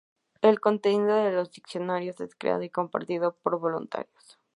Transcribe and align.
El 0.41 0.59
contenido 0.59 1.15
de 1.15 1.31
los 1.31 1.51
diccionarios 1.51 2.19
es 2.21 2.33
creado 2.33 2.63
y 2.63 2.71
compartido 2.71 3.35
por 3.43 3.59
voluntarios. 3.59 4.39